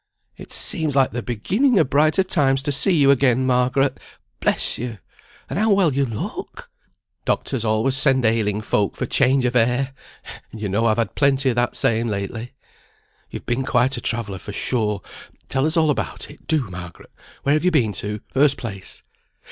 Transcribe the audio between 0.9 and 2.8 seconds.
like the beginning o' brighter times, to